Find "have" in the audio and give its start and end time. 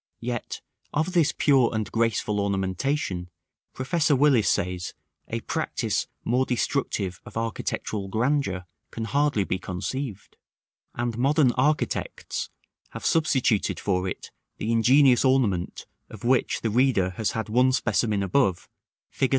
12.93-13.05